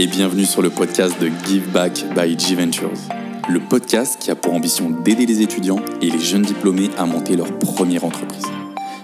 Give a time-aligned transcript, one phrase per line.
[0.00, 2.92] Et bienvenue sur le podcast de Give Back by G Ventures,
[3.48, 7.34] le podcast qui a pour ambition d'aider les étudiants et les jeunes diplômés à monter
[7.34, 8.44] leur première entreprise.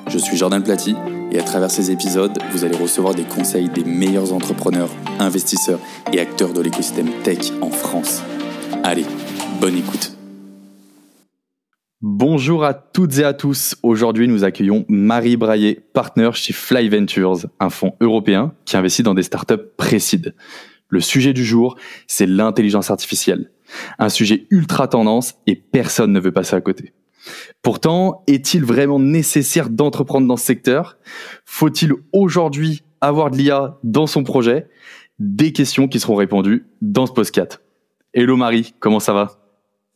[0.06, 0.94] Je suis Jordan Platy
[1.32, 4.88] et à travers ces épisodes, vous allez recevoir des conseils des meilleurs entrepreneurs,
[5.18, 5.80] investisseurs
[6.12, 8.22] et acteurs de l'écosystème tech en France.
[8.84, 9.04] Allez,
[9.60, 10.12] bonne écoute.
[12.00, 13.74] Bonjour à toutes et à tous.
[13.82, 19.14] Aujourd'hui, nous accueillons Marie Braillet, partenaire chez Fly Ventures, un fonds européen qui investit dans
[19.14, 20.36] des startups précides.
[20.94, 21.74] Le sujet du jour,
[22.06, 23.50] c'est l'intelligence artificielle.
[23.98, 26.92] Un sujet ultra tendance et personne ne veut passer à côté.
[27.62, 30.96] Pourtant, est-il vraiment nécessaire d'entreprendre dans ce secteur?
[31.46, 34.68] Faut-il aujourd'hui avoir de l'IA dans son projet?
[35.18, 37.60] Des questions qui seront répondues dans ce podcast.
[38.12, 39.32] Hello Marie, comment ça va?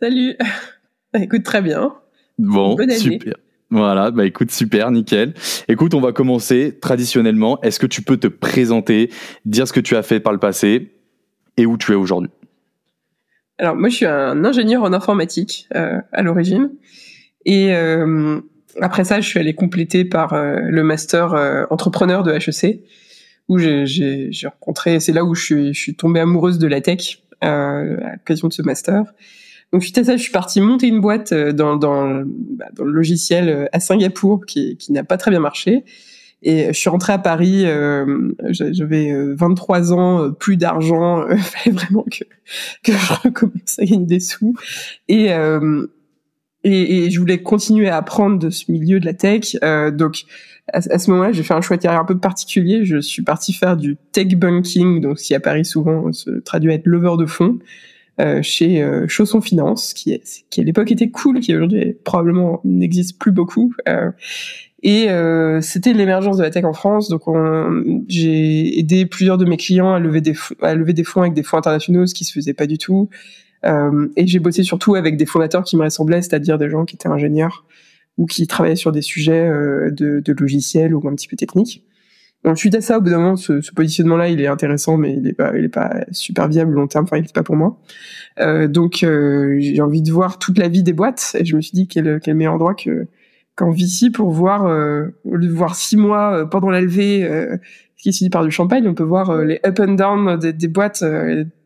[0.03, 0.37] Salut
[1.15, 1.95] Écoute, très bien.
[2.39, 3.35] Bon, super.
[3.71, 5.35] Voilà, bah écoute, super, nickel.
[5.69, 7.61] Écoute, on va commencer traditionnellement.
[7.61, 9.11] Est-ce que tu peux te présenter,
[9.45, 10.93] dire ce que tu as fait par le passé
[11.59, 12.31] et où tu es aujourd'hui?
[13.59, 16.71] Alors, moi, je suis un ingénieur en informatique euh, à l'origine.
[17.45, 18.41] Et euh,
[18.81, 22.85] après ça, je suis allé compléter par euh, le master entrepreneur de HEC,
[23.49, 27.23] où j'ai rencontré, c'est là où je suis, je suis tombée amoureuse de la tech
[27.41, 29.05] à l'occasion de ce master.
[29.73, 32.85] Donc suite à ça, je suis partie monter une boîte euh, dans, dans, bah, dans
[32.85, 35.85] le logiciel euh, à Singapour qui, qui n'a pas très bien marché.
[36.43, 42.05] Et je suis rentrée à Paris, euh, j'avais 23 ans, plus d'argent, il fallait vraiment
[42.05, 42.25] que,
[42.85, 44.55] que je recommence à gagner des sous.
[45.09, 45.87] Et, euh,
[46.65, 49.57] et, et, je voulais continuer à apprendre de ce milieu de la tech.
[49.63, 50.25] Euh, donc
[50.73, 52.85] à, ce moment-là, j'ai fait un choix de carrière un peu particulier.
[52.85, 56.75] Je suis partie faire du tech banking, donc ce à Paris souvent se traduit à
[56.75, 57.59] être lever de fonds.
[58.21, 62.61] Euh, chez euh, Chausson Finance, qui, est, qui à l'époque était cool, qui aujourd'hui probablement
[62.65, 63.73] n'existe plus beaucoup.
[63.89, 64.11] Euh,
[64.83, 67.09] et euh, c'était l'émergence de la tech en France.
[67.09, 67.23] Donc
[68.09, 71.45] j'ai aidé plusieurs de mes clients à lever des à lever des fonds avec des
[71.45, 73.09] fonds internationaux, ce qui se faisait pas du tout.
[73.65, 76.97] Euh, et j'ai bossé surtout avec des fondateurs qui me ressemblaient, c'est-à-dire des gens qui
[76.97, 77.67] étaient ingénieurs
[78.17, 81.84] ou qui travaillaient sur des sujets de, de logiciels ou un petit peu techniques.
[82.44, 85.26] Ensuite à ça, au bout d'un moment, ce, ce positionnement-là, il est intéressant, mais il
[85.26, 87.04] est pas, il est pas super viable long terme.
[87.04, 87.81] Enfin, il est pas pour moi.
[88.38, 91.60] Euh, donc, euh, j'ai envie de voir toute la vie des boîtes, et je me
[91.60, 93.09] suis dit quel, quel meilleur endroit que
[93.59, 97.25] qu'en VC pour voir, euh, au lieu de voir six mois euh, pendant la levée,
[97.25, 97.56] euh,
[97.97, 100.38] ce qui est suivi par du champagne, on peut voir euh, les up and down
[100.38, 101.04] des, des boîtes,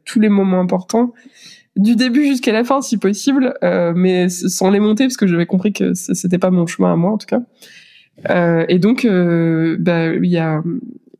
[0.07, 1.13] tous les moments importants
[1.77, 3.55] du début jusqu'à la fin si possible,
[3.95, 7.13] mais sans les monter parce que j'avais compris que c'était pas mon chemin à moi
[7.13, 7.41] en tout cas.
[8.31, 10.63] Euh, et donc, euh, bah, il y a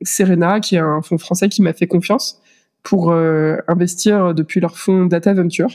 [0.03, 2.41] Serena, qui est un fonds français qui m'a fait confiance
[2.83, 5.71] pour euh, investir depuis leur fonds Data Venture.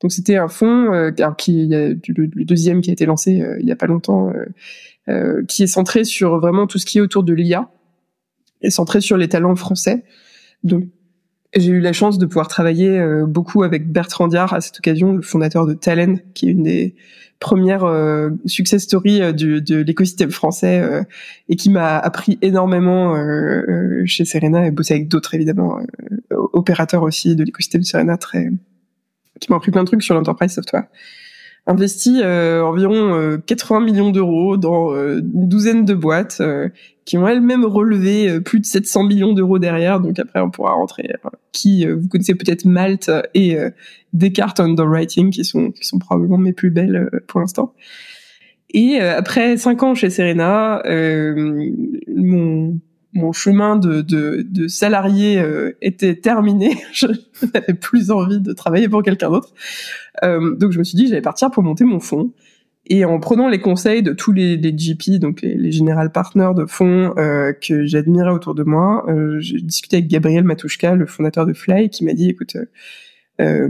[0.00, 3.40] Donc c'était un fonds euh, qui il y a le, deuxième qui a été lancé
[3.40, 4.32] euh, il y a pas longtemps,
[5.08, 7.68] euh, qui est centré sur vraiment tout ce qui est autour de l'IA
[8.62, 10.04] et centré sur les talents français.
[10.62, 10.84] Donc
[11.58, 15.22] j'ai eu la chance de pouvoir travailler beaucoup avec Bertrand Diard à cette occasion, le
[15.22, 16.94] fondateur de Talent, qui est une des
[17.38, 21.02] première euh, success story euh, du, de l'écosystème français euh,
[21.48, 25.80] et qui m'a appris énormément euh, chez Serena et bossé avec d'autres évidemment
[26.30, 28.50] opérateurs aussi de l'écosystème Serena très
[29.40, 30.84] qui m'ont appris plein de trucs sur l'enterprise software
[31.68, 36.42] investi environ 80 millions d'euros dans une douzaine de boîtes
[37.04, 40.00] qui ont elles-mêmes relevé plus de 700 millions d'euros derrière.
[40.00, 41.12] Donc après, on pourra rentrer.
[41.52, 43.56] qui vous connaissez peut-être Malte et
[44.12, 47.74] Descartes Underwriting, qui sont, qui sont probablement mes plus belles euh, pour l'instant.
[48.70, 51.70] Et euh, après cinq ans chez Serena, euh,
[52.08, 52.78] mon,
[53.18, 56.76] mon chemin de, salarié euh, était terminé.
[56.92, 57.06] je
[57.52, 59.52] n'avais plus envie de travailler pour quelqu'un d'autre.
[60.24, 62.32] Euh, donc je me suis dit j'allais partir pour monter mon fonds.
[62.90, 66.64] Et en prenant les conseils de tous les, les GP, donc les, général partners de
[66.64, 69.04] fonds euh, que j'admirais autour de moi,
[69.40, 72.56] j'ai discuté avec Gabriel Matouchka, le fondateur de Fly, qui m'a dit écoute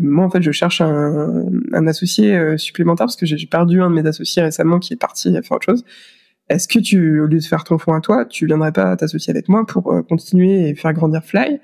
[0.01, 3.97] moi, en fait, je cherche un, un associé supplémentaire parce que j'ai perdu un de
[3.97, 5.85] mes associés récemment qui est parti à faire autre chose.
[6.49, 9.31] Est-ce que tu, au lieu de faire ton fonds à toi, tu viendrais pas t'associer
[9.31, 11.61] avec moi pour euh, continuer et faire grandir Fly?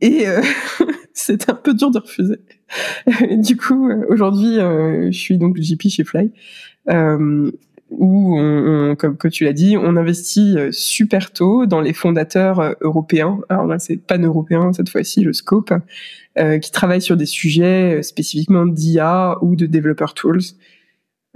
[0.00, 0.40] Et euh,
[1.12, 2.40] c'était un peu dur de refuser.
[3.36, 6.32] du coup, aujourd'hui, je suis donc JP chez Fly
[7.90, 8.38] où,
[8.96, 13.40] comme tu l'as dit, on investit super tôt dans les fondateurs européens.
[13.48, 15.72] Alors là, c'est pan-européen cette fois-ci, le scope,
[16.38, 20.40] euh, qui travaillent sur des sujets euh, spécifiquement d'IA ou de developer tools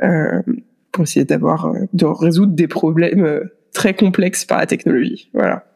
[0.05, 0.41] euh,
[0.95, 3.41] pour essayer d'avoir, de résoudre des problèmes
[3.75, 5.29] très complexes par la technologie.
[5.35, 5.67] Voilà.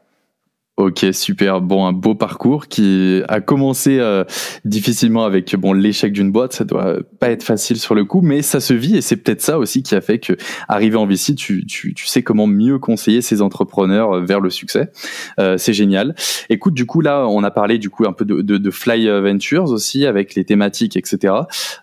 [0.78, 1.60] Ok, super.
[1.60, 4.22] Bon, un beau parcours qui a commencé euh,
[4.64, 6.52] difficilement avec bon l'échec d'une boîte.
[6.52, 9.40] Ça doit pas être facile sur le coup, mais ça se vit et c'est peut-être
[9.40, 10.34] ça aussi qui a fait que
[10.68, 14.50] arrivé en VC, tu, tu, tu sais comment mieux conseiller ces entrepreneurs euh, vers le
[14.50, 14.92] succès.
[15.40, 16.14] Euh, c'est génial.
[16.48, 19.08] Écoute, du coup là, on a parlé du coup un peu de, de, de Fly
[19.08, 21.34] Ventures aussi avec les thématiques, etc.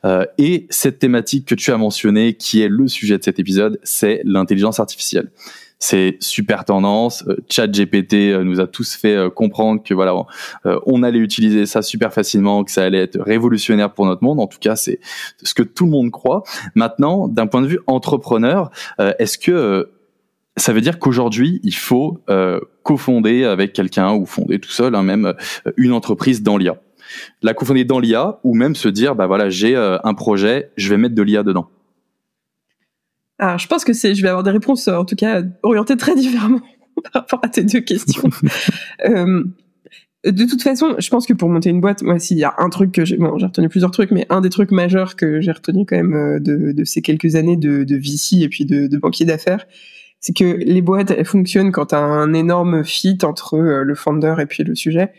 [0.05, 3.77] Euh, et cette thématique que tu as mentionnée, qui est le sujet de cet épisode,
[3.83, 5.31] c'est l'intelligence artificielle
[5.79, 7.23] c'est super tendance.
[7.27, 10.13] Euh, ChatGPT euh, nous a tous fait euh, comprendre que voilà,
[10.85, 14.39] on allait utiliser ça super facilement, que ça allait être révolutionnaire pour notre monde.
[14.39, 14.99] En tout cas, c'est
[15.43, 16.43] ce que tout le monde croit.
[16.75, 18.71] Maintenant, d'un point de vue entrepreneur,
[19.19, 19.91] est-ce que
[20.57, 22.21] ça veut dire qu'aujourd'hui, il faut
[22.83, 25.33] cofonder avec quelqu'un ou fonder tout seul, hein, même
[25.77, 26.77] une entreprise dans l'IA.
[27.41, 30.97] La cofonder dans l'IA ou même se dire, bah voilà, j'ai un projet, je vais
[30.97, 31.69] mettre de l'IA dedans.
[33.37, 36.15] Alors, je pense que c'est, je vais avoir des réponses, en tout cas, orientées très
[36.15, 36.61] différemment
[37.03, 38.29] par rapport à tes deux questions.
[39.05, 39.43] euh,
[40.25, 42.69] de toute façon, je pense que pour monter une boîte, moi, s'il y a un
[42.69, 45.51] truc que j'ai, bon, j'ai retenu plusieurs trucs, mais un des trucs majeurs que j'ai
[45.51, 48.87] retenu quand même euh, de, de, ces quelques années de, de VC et puis de,
[48.87, 49.67] de banquier d'affaires,
[50.19, 54.35] c'est que les boîtes, elles fonctionnent quand t'as un énorme fit entre euh, le founder
[54.39, 55.11] et puis le sujet.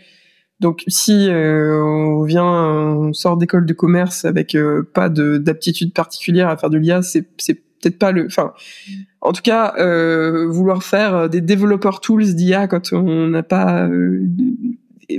[0.59, 4.57] Donc, si euh, on vient, on sort d'école de commerce avec
[4.95, 8.27] pas de, d'aptitude particulière à faire de l'IA, c'est peut-être pas le.
[8.27, 8.53] Enfin,
[9.21, 13.87] en tout cas, euh, vouloir faire euh, des développeurs tools d'IA quand on n'a pas
[13.87, 14.27] euh,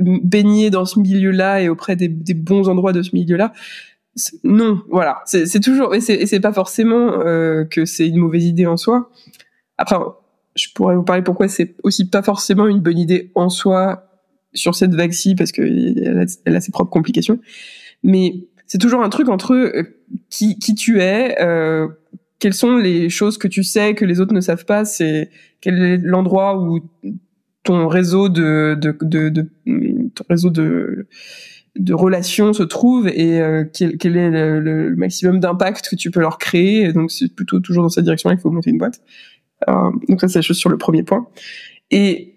[0.02, 3.54] baigné dans ce milieu-là et auprès des, bons endroits de ce milieu-là,
[4.44, 4.82] non.
[4.90, 9.12] Voilà, c'est toujours et c'est pas forcément euh, que c'est une mauvaise idée en soi.
[9.78, 9.96] Après,
[10.56, 14.10] je pourrais vous parler pourquoi c'est aussi pas forcément une bonne idée en soi
[14.54, 17.40] sur cette vaccine parce que elle a ses propres complications,
[18.02, 19.84] mais c'est toujours un truc entre euh,
[20.30, 21.88] qui, qui tu es, euh,
[22.40, 24.86] quelles sont les choses que tu sais que les autres ne savent pas?
[24.86, 25.30] C'est
[25.62, 26.80] quel est l'endroit où
[27.64, 28.78] ton réseau de,
[30.30, 36.22] réseau de relations se trouve et euh, quel, est le, maximum d'impact que tu peux
[36.22, 36.94] leur créer?
[36.94, 39.02] donc c'est plutôt toujours dans cette direction-là qu'il faut monter une boîte.
[39.68, 41.28] Euh, donc ça c'est la chose sur le premier point.
[41.92, 42.36] Et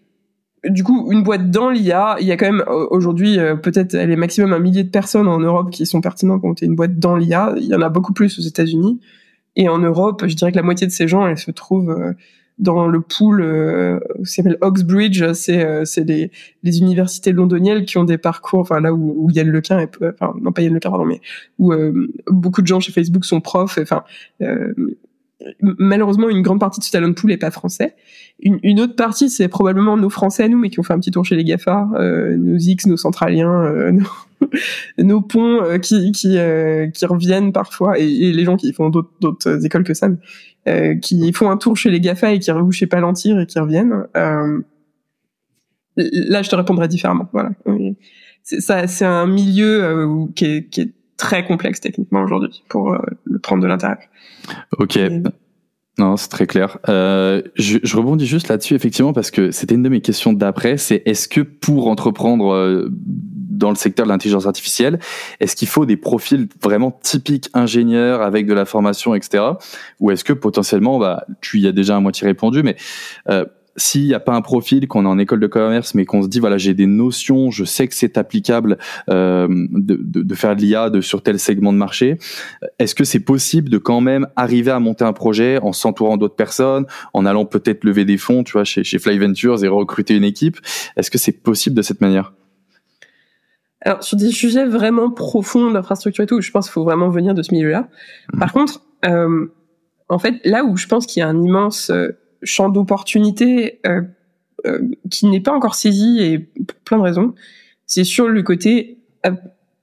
[0.65, 4.11] du coup, une boîte dans l'IA, il y a quand même aujourd'hui euh, peut-être elle
[4.11, 6.99] est maximum un millier de personnes en Europe qui sont pertinentes pour monter une boîte
[6.99, 7.55] dans l'IA.
[7.57, 9.01] Il y en a beaucoup plus aux États-Unis.
[9.57, 12.13] Et en Europe, je dirais que la moitié de ces gens, elles se trouvent euh,
[12.61, 16.31] dans le pool euh, qui s'appelle Oxbridge, c'est euh, c'est les,
[16.63, 20.35] les universités londoniennes qui ont des parcours, enfin là où, où Yann Lequin, est, enfin
[20.41, 21.21] non pas Yann Lequin pardon, mais
[21.59, 24.05] où euh, beaucoup de gens chez Facebook sont profs, enfin
[25.63, 27.97] malheureusement une grande partie de ce talent pool est pas français.
[28.43, 31.11] Une, une autre partie c'est probablement nos Français nous, mais qui ont fait un petit
[31.11, 31.89] tour chez les Gafa,
[32.37, 34.05] nos X, nos Centraliens, nos,
[34.99, 39.65] nos ponts euh, qui qui, euh, qui reviennent parfois et, les gens qui font d'autres
[39.65, 40.09] écoles que ça,
[40.69, 43.59] euh, qui font un tour chez les Gafa et qui reviennent chez Palantir et qui
[43.59, 44.07] reviennent.
[45.97, 47.29] là, je te répondrai différemment.
[47.33, 47.51] Voilà.
[48.43, 53.63] Ça, c'est un milieu qui est, qui est très complexe techniquement aujourd'hui pour le prendre
[53.63, 53.99] de l'intérieur.
[54.79, 54.99] Ok.
[55.99, 56.79] Non, c'est très clair.
[56.89, 60.79] Euh, je, je, rebondis juste là-dessus, effectivement, parce que c'était une de mes questions d'après,
[60.79, 64.99] c'est est-ce que pour entreprendre euh, dans le secteur de l'intelligence artificielle,
[65.41, 69.45] est-ce qu'il faut des profils vraiment typiques ingénieurs avec de la formation, etc.
[70.01, 72.77] Ou est-ce que potentiellement, bah, tu y as déjà à moitié répondu, mais
[73.29, 73.45] euh,
[73.81, 76.29] s'il n'y a pas un profil qu'on est en école de commerce, mais qu'on se
[76.29, 80.55] dit voilà j'ai des notions, je sais que c'est applicable euh, de, de, de, faire
[80.57, 82.19] de l'IA de sur tel segment de marché,
[82.79, 86.37] est-ce que c'est possible de quand même arriver à monter un projet en s'entourant d'autres
[86.37, 90.15] personnes, en allant peut-être lever des fonds, tu vois, chez, chez Fly Ventures et recruter
[90.15, 90.59] une équipe?
[90.97, 92.33] Est-ce que c'est possible de cette manière?
[93.83, 97.35] Alors sur des sujets vraiment profonds d'infrastructure et tout, je pense qu'il faut vraiment venir
[97.35, 97.89] de ce milieu-là.
[98.33, 98.39] Mmh.
[98.39, 99.47] Par contre, euh,
[100.11, 102.11] en fait, là où je pense qu'il y a un immense euh,
[102.43, 104.03] champ d'opportunité euh,
[104.67, 104.81] euh,
[105.11, 107.35] qui n'est pas encore saisi et pour plein de raisons,
[107.87, 109.33] c'est sur le côté euh,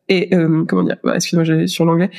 [0.10, 2.10] et comment dire, bah, excuse-moi, sur l'anglais,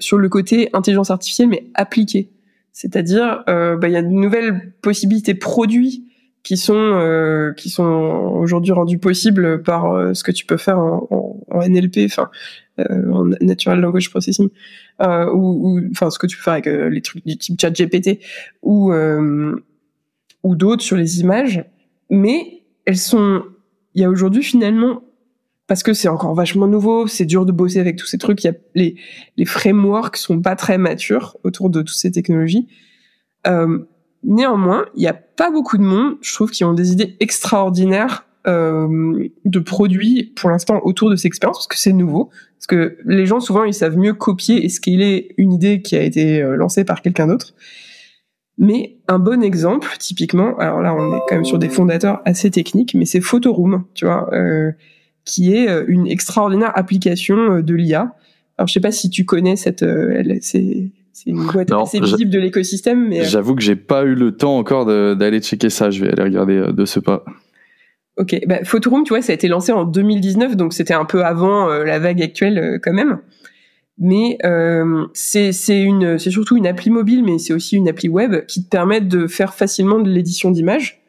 [0.00, 2.32] sur le côté intelligence artificielle mais appliquée.
[2.72, 6.07] C'est-à-dire, bah, il y a de nouvelles possibilités produits
[6.48, 12.06] qui sont qui sont aujourd'hui rendues possibles par ce que tu peux faire en, NLP,
[12.06, 12.30] enfin
[12.88, 14.48] en Natural Language Processing,
[15.02, 17.70] euh, ou, enfin ce que tu peux faire avec euh, les trucs du type chat
[17.70, 18.20] GPT
[18.62, 19.54] ou euh,
[20.42, 21.64] ou d'autres sur les images,
[22.08, 23.42] mais elles sont,
[23.94, 25.02] il y a aujourd'hui finalement
[25.66, 28.42] parce que c'est encore vachement nouveau, c'est dur de bosser avec tous ces trucs.
[28.42, 28.96] Il y a les
[29.36, 32.68] les frameworks sont pas très matures autour de toutes ces technologies.
[33.46, 33.80] Euh,
[34.22, 38.24] néanmoins, il n'y a pas beaucoup de monde, je trouve, qui ont des idées extraordinaires
[38.46, 42.30] euh, de produits pour l'instant autour de ces expériences parce que c'est nouveau.
[42.58, 46.02] Parce que les gens souvent ils savent mieux copier et scaler une idée qui a
[46.02, 47.54] été euh, lancée par quelqu'un d'autre.
[48.58, 52.50] Mais un bon exemple, typiquement, alors là on est quand même sur des fondateurs assez
[52.50, 54.72] techniques, mais c'est Photoroom, tu vois, euh,
[55.24, 58.16] qui est euh, une extraordinaire application euh, de l'IA.
[58.56, 59.84] Alors je sais pas si tu connais cette,
[60.40, 60.90] c'est
[61.24, 63.08] c'est une boîte assez visible de l'écosystème.
[63.08, 65.90] Mais j'avoue que j'ai pas eu le temps encore d'aller checker ça.
[65.90, 67.24] Je vais aller regarder de ce pas.
[68.16, 71.24] Ok, bah, Photoroom, tu vois, ça a été lancé en 2019, donc c'était un peu
[71.24, 73.18] avant la vague actuelle quand même
[73.98, 78.46] mais euh, c'est une c'est surtout une appli mobile mais c'est aussi une appli web
[78.46, 81.02] qui te permet de faire facilement de l'édition d'images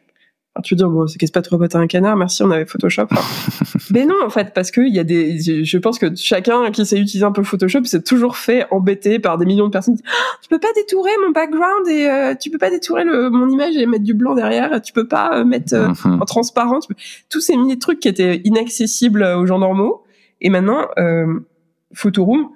[0.62, 2.16] tu veux dire bon c'est qu'est-ce pas trop un canard?
[2.16, 3.06] Merci on avait Photoshop.
[3.90, 6.84] Mais non en fait parce que il y a des je pense que chacun qui
[6.86, 10.02] sait utiliser un peu Photoshop s'est toujours fait embêter par des millions de personnes qui
[10.02, 13.30] disent, oh, tu peux pas détourer mon background et euh, tu peux pas détourer le,
[13.30, 16.22] mon image et mettre du blanc derrière tu peux pas euh, mettre euh, mhm.
[16.22, 16.80] en transparent
[17.28, 20.04] tous ces milliers de trucs qui étaient inaccessibles aux gens normaux.
[20.40, 20.86] Et maintenant
[21.92, 22.50] Photoroom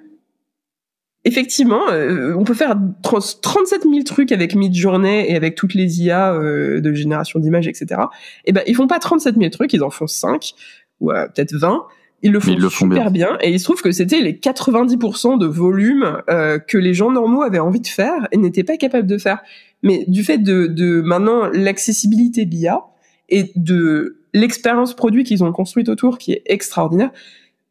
[1.25, 6.33] effectivement, euh, on peut faire 37 000 trucs avec Midjourney et avec toutes les IA
[6.33, 8.01] euh, de génération d'images, etc.
[8.45, 10.53] Et ben, ils font pas 37 000 trucs, ils en font 5
[11.01, 11.83] ou euh, peut-être 20.
[12.23, 13.37] Ils le font super bien.
[13.41, 16.23] et il se trouve que c'était les 90% de volume
[16.67, 19.43] que les gens normaux avaient envie de faire et n'étaient pas capables de faire.
[19.83, 22.81] Mais du fait de, de maintenant l'accessibilité de l'IA
[23.29, 27.11] et de l'expérience produit qu'ils ont construite autour qui est extraordinaire,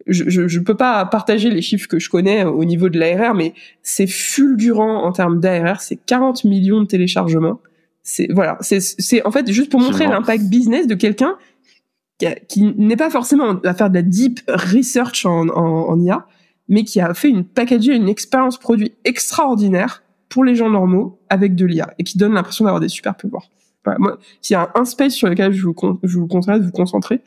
[0.06, 3.54] je, ne peux pas partager les chiffres que je connais au niveau de l'ARR, mais
[3.82, 7.60] c'est fulgurant en termes d'ARR, c'est 40 millions de téléchargements.
[8.02, 11.36] C'est voilà, c'est en fait juste pour montrer l'impact business de quelqu'un
[12.48, 16.26] qui, n'est pas forcément à faire de la deep research en, en, IA,
[16.68, 21.54] mais qui a fait une packaging, une expérience produit extraordinaire pour les gens normaux avec
[21.54, 23.48] de l'IA et qui donne l'impression d'avoir des super pouvoirs.
[23.98, 26.72] moi, s'il y a un space sur lequel je vous, je vous conseille de vous
[26.72, 27.20] concentrer,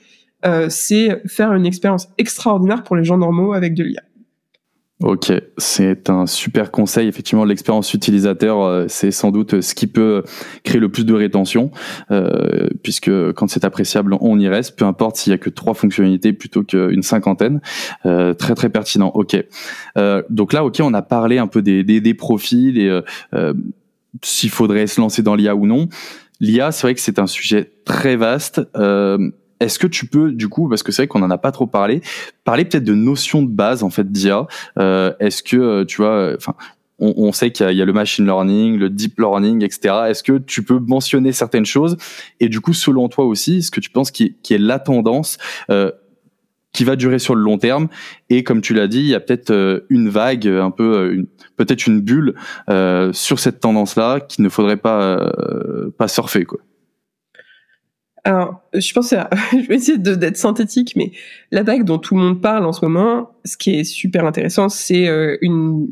[0.45, 4.01] euh, c'est faire une expérience extraordinaire pour les gens normaux avec de l'IA.
[5.03, 7.07] Ok, c'est un super conseil.
[7.07, 10.23] Effectivement, l'expérience utilisateur, euh, c'est sans doute ce qui peut
[10.63, 11.69] créer le plus de rétention,
[12.09, 15.75] euh, puisque quand c'est appréciable, on y reste, peu importe s'il y a que trois
[15.75, 17.61] fonctionnalités plutôt qu'une cinquantaine.
[18.07, 19.11] Euh, très très pertinent.
[19.13, 19.37] Ok.
[19.97, 23.01] Euh, donc là, ok, on a parlé un peu des, des, des profils et
[23.35, 23.53] euh,
[24.23, 25.89] s'il faudrait se lancer dans l'IA ou non.
[26.39, 28.61] L'IA, c'est vrai que c'est un sujet très vaste.
[28.75, 29.29] Euh,
[29.59, 31.67] est-ce que tu peux, du coup, parce que c'est vrai qu'on en a pas trop
[31.67, 32.01] parlé,
[32.43, 34.47] parler peut-être de notions de base en fait d'IA.
[34.77, 36.53] Euh, Est-ce que euh, tu vois, euh, enfin,
[36.99, 39.95] on, on, sait qu'il y, y, a le machine learning, le deep learning, etc.
[40.09, 41.97] Est-ce que tu peux mentionner certaines choses
[42.39, 45.37] Et du coup, selon toi aussi, ce que tu penses qui, qui est la tendance
[45.69, 45.91] euh,
[46.73, 47.87] qui va durer sur le long terme
[48.29, 51.87] et comme tu l'as dit, il y a peut-être euh, une vague, un peu, peut-être
[51.87, 52.35] une bulle
[52.69, 55.31] euh, sur cette tendance-là qu'il ne faudrait pas
[55.97, 56.59] pas surfer quoi.
[58.27, 61.13] Alors, je pense, à, je vais essayer d'être synthétique, mais
[61.51, 64.67] la vague dont tout le monde parle en ce moment, ce qui est super intéressant,
[64.67, 65.87] c'est euh, une,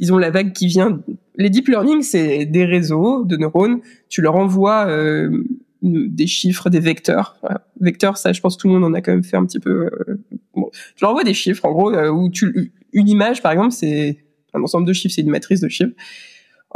[0.00, 1.00] disons la vague qui vient.
[1.36, 3.82] Les deep learning, c'est des réseaux de neurones.
[4.08, 5.44] Tu leur envoies euh,
[5.80, 7.36] des chiffres, des vecteurs.
[7.80, 9.60] Vecteurs, ça, je pense que tout le monde en a quand même fait un petit
[9.60, 9.86] peu.
[9.86, 10.20] Euh,
[10.56, 14.24] bon, tu leur envoies des chiffres, en gros, où tu, une image, par exemple, c'est
[14.54, 15.94] un ensemble de chiffres, c'est une matrice de chiffres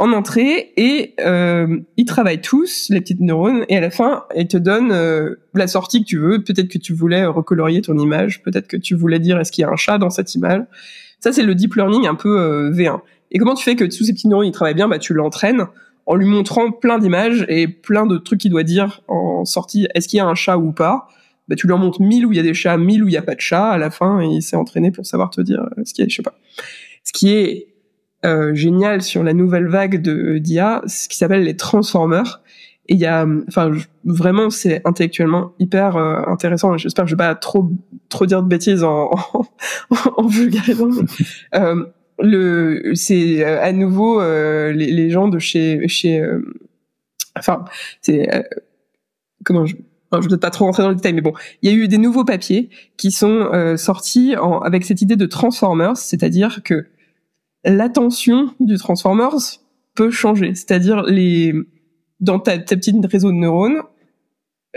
[0.01, 4.47] en entrée et euh, ils travaillent tous les petites neurones et à la fin ils
[4.47, 6.43] te donnent euh, la sortie que tu veux.
[6.43, 9.65] Peut-être que tu voulais recolorier ton image, peut-être que tu voulais dire est-ce qu'il y
[9.65, 10.63] a un chat dans cette image?
[11.19, 13.01] Ça c'est le deep learning un peu euh, V1.
[13.29, 14.87] Et comment tu fais que tous ces petits neurones ils travaillent bien?
[14.87, 15.67] Bah tu l'entraînes
[16.07, 19.87] en lui montrant plein d'images et plein de trucs qu'il doit dire en sortie.
[19.93, 21.09] Est-ce qu'il y a un chat ou pas?
[21.47, 23.17] Bah, tu en montres mille où il y a des chats, mille où il n'y
[23.17, 25.93] a pas de chats à la fin, il s'est entraîné pour savoir te dire ce
[25.93, 26.33] qui est, je sais pas.
[27.03, 27.70] Ce qui est
[28.25, 32.41] euh, génial sur la nouvelle vague de d'IA, ce qui s'appelle les transformers.
[32.87, 33.71] Et il y a, enfin,
[34.03, 36.77] vraiment, c'est intellectuellement hyper euh, intéressant.
[36.77, 37.71] J'espère que je vais pas trop
[38.09, 39.45] trop dire de bêtises en en,
[40.17, 40.89] en vulgarisant.
[41.55, 41.85] euh,
[42.19, 46.23] le, c'est euh, à nouveau les, les, gens de chez chez,
[47.37, 47.65] enfin,
[48.01, 48.27] c'est
[49.43, 49.75] comment je
[50.13, 51.87] je ne vais pas trop rentrer dans le détail, mais bon, il y a eu
[51.87, 56.87] des nouveaux papiers qui sont sortis en, avec cette idée de transformers, c'est-à-dire que
[57.63, 59.59] l'attention du Transformers
[59.95, 60.55] peut changer.
[60.55, 61.53] C'est-à-dire les
[62.19, 63.81] dans ta, petite réseau de neurones,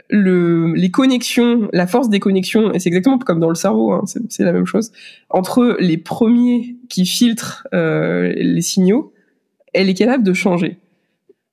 [0.09, 4.05] le, les connexions, la force des connexions, et c'est exactement comme dans le cerveau, hein,
[4.07, 4.93] c'est la même chose,
[5.31, 9.13] entre les premiers qui filtrent euh, les signaux,
[9.73, 10.79] elle est capable de changer.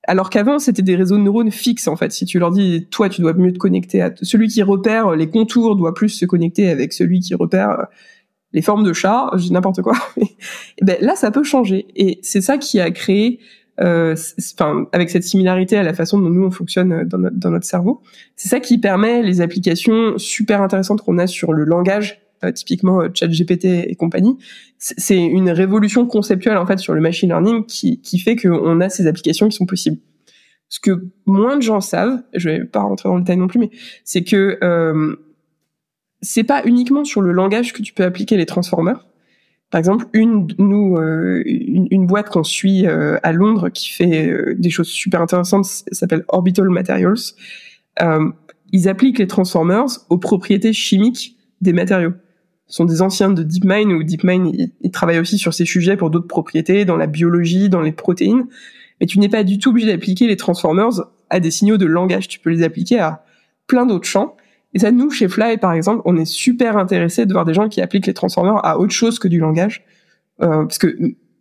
[0.04, 2.10] Alors qu'avant, c'était des réseaux de neurones fixes, en fait.
[2.10, 5.28] Si tu leur dis, toi, tu dois mieux te connecter à celui qui repère les
[5.28, 7.86] contours doit plus se connecter avec celui qui repère
[8.52, 9.94] les formes de chat, n'importe quoi.
[10.82, 11.86] ben là, ça peut changer.
[11.96, 13.40] Et c'est ça qui a créé,
[13.80, 14.14] euh,
[14.54, 17.66] enfin, avec cette similarité à la façon dont nous on fonctionne dans notre, dans notre
[17.66, 18.02] cerveau,
[18.36, 23.00] c'est ça qui permet les applications super intéressantes qu'on a sur le langage, euh, typiquement
[23.00, 24.36] euh, ChatGPT et compagnie.
[24.78, 28.88] C'est une révolution conceptuelle en fait sur le machine learning qui, qui fait qu'on a
[28.88, 29.98] ces applications qui sont possibles.
[30.68, 33.60] ce que moins de gens savent, je vais pas rentrer dans le détail non plus,
[33.60, 33.70] mais
[34.02, 35.14] c'est que euh,
[36.22, 39.06] c'est pas uniquement sur le langage que tu peux appliquer les transformers.
[39.70, 44.54] Par exemple, une nous euh, une, boîte qu'on suit euh, à Londres qui fait euh,
[44.56, 47.34] des choses super intéressantes s'appelle Orbital Materials.
[48.72, 52.12] ils appliquent les transformers aux propriétés chimiques des matériaux.
[52.66, 55.96] Ce sont des anciens de DeepMind ou DeepMind ils, ils travaillent aussi sur ces sujets
[55.96, 58.46] pour d'autres propriétés dans la biologie, dans les protéines.
[59.00, 62.28] Mais tu n'es pas du tout obligé d'appliquer les transformers à des signaux de langage.
[62.28, 63.24] Tu peux les appliquer à
[63.66, 64.36] plein d'autres champs.
[64.74, 67.68] Et ça, nous, chez Fly, par exemple, on est super intéressé de voir des gens
[67.68, 69.84] qui appliquent les transformers à autre chose que du langage.
[70.42, 70.96] Euh, parce que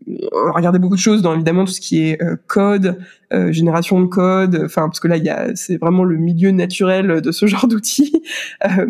[0.08, 2.98] on a regardé beaucoup de choses dans évidemment tout ce qui est euh, code,
[3.34, 4.62] euh, génération de code.
[4.66, 7.68] Enfin, parce que là, il y a, c'est vraiment le milieu naturel de ce genre
[7.68, 8.22] d'outils.
[8.66, 8.88] Euh,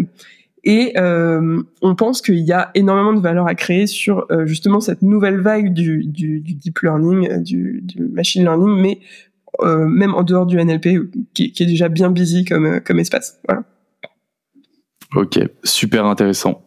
[0.64, 4.80] et euh, on pense qu'il y a énormément de valeur à créer sur euh, justement
[4.80, 9.00] cette nouvelle vague du, du, du deep learning, euh, du, du, machine learning, mais
[9.62, 13.40] euh, même en dehors du NLP, qui, qui, est déjà bien busy comme, comme espace.
[13.48, 13.64] Voilà.
[15.16, 16.66] Ok, super intéressant.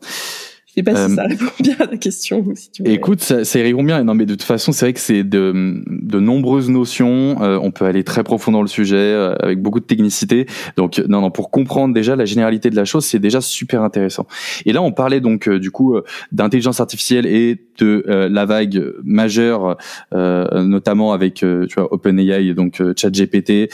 [0.75, 2.45] Je sais pas si euh, ça répond bien à ta question.
[2.55, 2.83] Si tu.
[2.89, 4.03] Écoute, ça, ça répond bien.
[4.03, 7.41] Non, mais de toute façon, c'est vrai que c'est de, de nombreuses notions.
[7.43, 10.47] Euh, on peut aller très profond dans le sujet euh, avec beaucoup de technicité.
[10.77, 14.27] Donc, non, non, pour comprendre déjà la généralité de la chose, c'est déjà super intéressant.
[14.67, 15.97] Et là, on parlait donc du coup
[16.33, 19.77] d'intelligence artificielle et de la vague majeure,
[20.13, 23.71] notamment avec tu vois OpenAI, donc ChatGPT,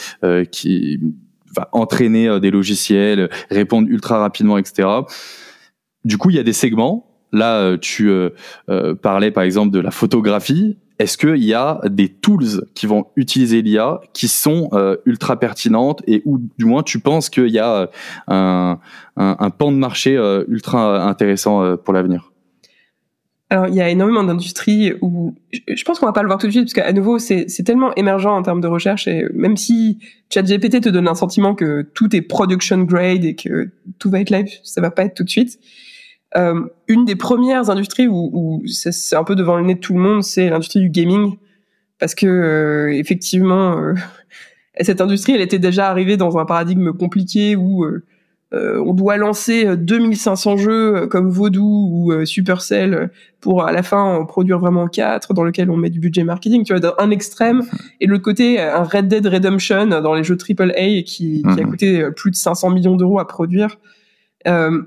[0.51, 0.99] qui
[1.55, 4.87] va entraîner des logiciels, répondre ultra rapidement, etc.
[6.03, 7.07] Du coup, il y a des segments.
[7.31, 8.31] Là, euh, tu euh,
[8.69, 10.77] euh, parlais par exemple de la photographie.
[10.99, 14.69] Est-ce qu'il y a des tools qui vont utiliser l'IA qui sont
[15.07, 17.89] ultra pertinentes et où du moins tu penses qu'il y a
[18.27, 18.77] un,
[19.17, 20.15] un, un, pan de marché
[20.47, 22.30] ultra intéressant pour l'avenir?
[23.51, 26.47] Alors, il y a énormément d'industries où je pense qu'on va pas le voir tout
[26.47, 29.99] de suite parce qu'à nouveau, c'est tellement émergent en termes de recherche et même si
[30.29, 34.29] ChatGPT te donne un sentiment que tout est production grade et que tout va être
[34.29, 35.59] live, ça va pas être tout de suite.
[36.37, 39.99] Euh, une des premières industries où, c'est un peu devant le nez de tout le
[39.99, 41.35] monde, c'est l'industrie du gaming,
[41.99, 43.95] parce que euh, effectivement, euh,
[44.79, 47.85] cette industrie, elle était déjà arrivée dans un paradigme compliqué où
[48.53, 53.09] euh, euh, on doit lancer 2500 jeux comme Vodou ou Supercell
[53.39, 56.63] pour à la fin en produire vraiment quatre, dans lequel on met du budget marketing.
[56.63, 57.63] Tu vois, d'un extrême
[57.99, 61.63] et de l'autre côté, un Red Dead Redemption dans les jeux AAA qui, qui a
[61.63, 61.69] mhm.
[61.69, 63.77] coûté plus de 500 millions d'euros à produire.
[64.47, 64.81] Euh,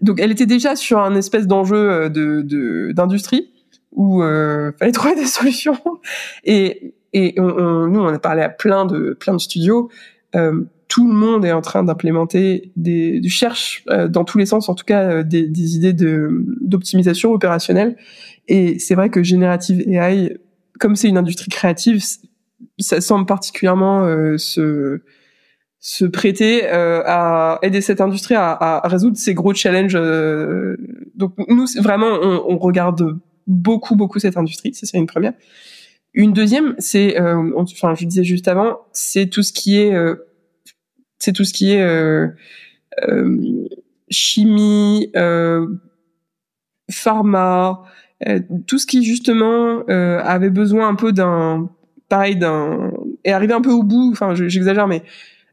[0.00, 3.50] donc elle était déjà sur un espèce d'enjeu euh, de d'industrie
[3.92, 5.78] où euh, fallait trouver des solutions
[6.44, 9.90] et et on, nous on a parlé à plein de plein de studios
[10.34, 14.46] euh, tout le monde est en train d'implémenter des du cherche euh, dans tous les
[14.46, 17.96] sens en tout cas euh, des, des idées de d'optimisation opérationnelle
[18.48, 20.38] et c'est vrai que générative AI
[20.80, 22.02] comme c'est une industrie créative
[22.78, 24.04] ça semble particulièrement
[24.38, 25.00] se
[25.80, 29.96] se prêter euh, à aider cette industrie à, à, résoudre ces gros challenges.
[29.96, 30.76] Euh,
[31.14, 34.74] donc nous, vraiment, on, on, regarde beaucoup, beaucoup cette industrie.
[34.74, 35.34] Ça, c'est une première.
[36.14, 40.16] Une deuxième, c'est, euh, enfin, je disais juste avant, c'est tout ce qui est, euh,
[41.18, 42.28] c'est tout ce qui est euh,
[44.10, 45.12] chimie,
[46.90, 47.82] pharma,
[48.66, 51.70] tout ce qui justement avait besoin un peu d'un,
[52.08, 52.92] pareil, d'un,
[53.24, 54.10] est arrivé un peu au bout.
[54.12, 55.02] Enfin, j'exagère, mais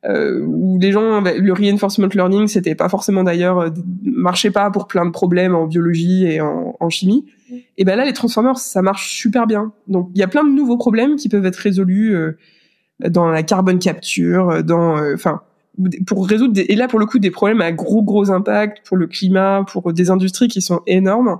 [0.05, 3.69] euh, où les gens, bah, le reinforcement learning, c'était pas forcément d'ailleurs, euh,
[4.03, 7.25] marchait pas pour plein de problèmes en biologie et en, chimie.
[7.77, 9.73] Et ben là, les transformers, ça marche super bien.
[9.87, 12.37] Donc il y a plein de nouveaux problèmes qui peuvent être résolus euh,
[12.99, 15.41] dans la carbone capture, dans, euh, enfin,
[16.05, 18.97] pour résoudre des, et là pour le coup des problèmes à gros gros impact pour
[18.97, 21.39] le climat, pour des industries qui sont énormes.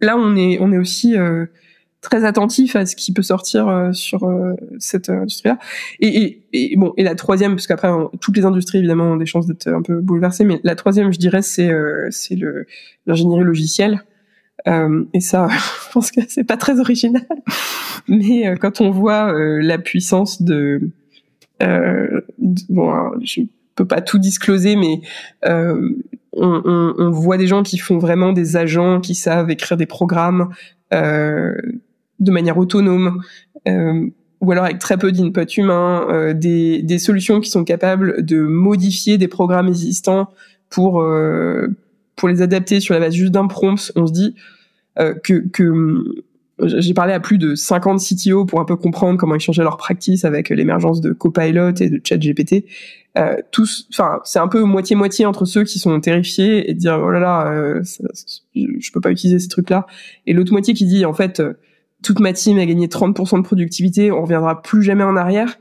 [0.00, 1.16] Là, on est on est aussi
[2.02, 5.58] très attentif à ce qui peut sortir euh, sur euh, cette industrie-là.
[6.00, 7.88] Et, et, et, bon, et la troisième, parce qu'après
[8.20, 11.18] toutes les industries évidemment ont des chances d'être un peu bouleversées, mais la troisième, je
[11.18, 12.66] dirais, c'est euh, c'est le
[13.06, 14.02] l'ingénierie logicielle.
[14.66, 15.48] et ça,
[15.86, 17.24] je pense que c'est pas très original,
[18.08, 20.90] mais quand on voit la puissance de,
[22.68, 23.42] bon, alors, je
[23.74, 25.00] peux pas tout discloser, mais
[25.44, 30.50] on, on, voit des gens qui font vraiment des agents qui savent écrire des programmes
[30.92, 31.54] euh,
[32.22, 33.20] de manière autonome,
[33.68, 34.06] euh,
[34.40, 39.18] ou alors avec très peu d'input humain, euh, des, solutions qui sont capables de modifier
[39.18, 40.30] des programmes existants
[40.70, 41.68] pour euh,
[42.16, 43.92] pour les adapter sur la base juste d'un prompt.
[43.96, 44.36] On se dit
[44.96, 46.22] que
[46.66, 49.76] j'ai parlé à plus de 50 CTO pour un peu comprendre comment ils changeaient leur
[49.76, 52.64] practice avec l'émergence de Copilot et de ChatGPT.
[53.18, 57.00] Euh, tous, enfin, c'est un peu moitié moitié entre ceux qui sont terrifiés et dire
[57.02, 57.82] oh là là, euh,
[58.54, 59.86] je peux pas utiliser ces trucs-là,
[60.26, 61.42] et l'autre moitié qui dit en fait
[62.02, 65.58] toute ma team a gagné 30% de productivité, on reviendra plus jamais en arrière.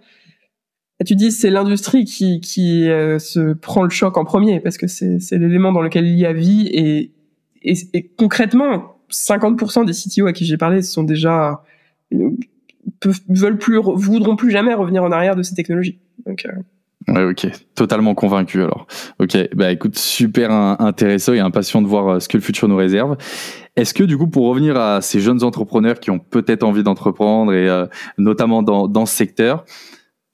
[1.06, 4.88] tu dis c'est l'industrie qui, qui euh, se prend le choc en premier parce que
[4.88, 7.12] c'est, c'est l'élément dans lequel il y a vie et,
[7.64, 11.64] et concrètement 50% des CTO à qui j'ai parlé sont déjà
[13.00, 16.00] peuvent, veulent plus voudront plus jamais revenir en arrière de ces technologies.
[16.26, 16.52] Donc euh,
[17.08, 18.86] Ouais, ok, totalement convaincu alors.
[19.20, 22.76] Ok, bah écoute, super intéressant et impatient de voir euh, ce que le futur nous
[22.76, 23.18] réserve.
[23.76, 27.54] Est-ce que du coup, pour revenir à ces jeunes entrepreneurs qui ont peut-être envie d'entreprendre
[27.54, 27.88] et euh,
[28.20, 29.66] notamment dans, dans ce secteur,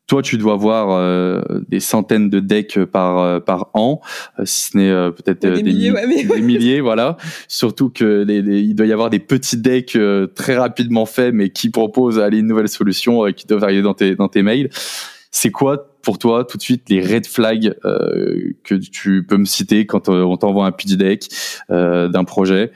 [0.08, 4.02] toi, tu dois avoir euh, des centaines de decks par par an,
[4.44, 5.92] si ce n'est peut-être des, milliers,
[6.26, 7.18] des milliers, voilà.
[7.48, 9.98] Surtout que les, il doit y avoir des petits decks
[10.36, 14.16] très rapidement faits, mais qui proposent aller une nouvelle solution, qui doivent arriver dans tes
[14.16, 14.70] dans tes mails.
[15.32, 19.46] C'est quoi pour toi tout de suite les red flags euh, que tu peux me
[19.46, 21.28] citer quand euh, on t'envoie un pitch deck
[21.70, 22.72] euh, d'un projet?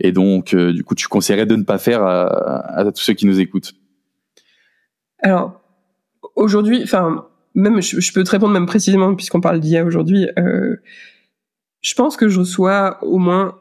[0.00, 3.38] Et donc du coup tu conseillerais de ne pas faire à, tous ceux qui nous
[3.38, 3.72] écoutent?
[5.20, 5.61] Alors
[6.36, 10.28] aujourd'hui, enfin même je, peux te répondre même précisément puisqu'on parle d'IA aujourd'hui.
[10.36, 13.58] je pense que je reçois au moins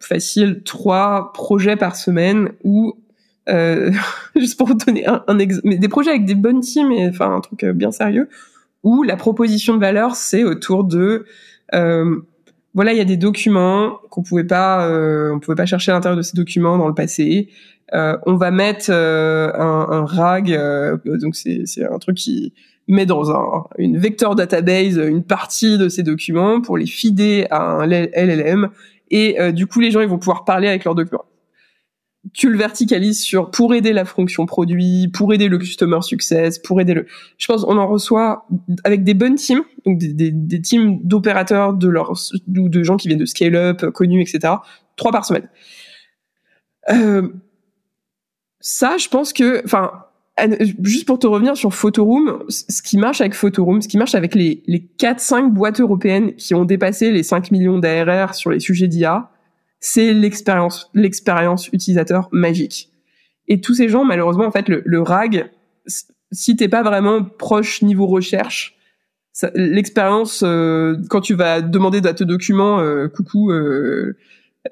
[0.00, 2.94] facile trois projets par semaine où
[3.48, 3.92] euh,
[4.36, 7.34] juste pour donner un, un exemple, mais des projets avec des bonnes teams, et, enfin
[7.34, 8.28] un truc euh, bien sérieux,
[8.82, 11.26] où la proposition de valeur c'est autour de
[11.74, 12.20] euh,
[12.76, 15.94] voilà, il y a des documents qu'on pouvait pas, euh, on pouvait pas chercher à
[15.94, 17.48] l'intérieur de ces documents dans le passé.
[17.94, 20.52] Euh, on va mettre euh, un, RAG,
[21.06, 22.52] donc c'est un truc qui
[22.86, 27.62] met dans un, une vector database une partie de ces documents pour les feeder à
[27.62, 28.68] un LLM
[29.10, 31.24] et du coup les gens ils vont pouvoir parler avec leurs documents
[32.32, 36.80] tu le verticalises sur pour aider la fonction produit, pour aider le customer success, pour
[36.80, 37.06] aider le.
[37.38, 38.46] Je pense on en reçoit
[38.84, 42.12] avec des bonnes teams, donc des, des, des teams d'opérateurs de leur
[42.56, 44.54] ou de gens qui viennent de scale up connus, etc.
[44.96, 45.48] Trois par semaine.
[46.90, 47.28] Euh,
[48.60, 49.92] ça, je pense que, enfin,
[50.82, 54.34] juste pour te revenir sur Photoroom, ce qui marche avec Photoroom, ce qui marche avec
[54.34, 58.60] les les quatre cinq boîtes européennes qui ont dépassé les 5 millions d'ARR sur les
[58.60, 59.30] sujets d'IA
[59.88, 62.90] c'est l'expérience, l'expérience utilisateur magique.
[63.46, 65.48] Et tous ces gens, malheureusement, en fait, le, le RAG,
[66.32, 68.76] si t'es pas vraiment proche niveau recherche,
[69.54, 74.16] l'expérience euh, quand tu vas demander à tes documents, euh, coucou, euh,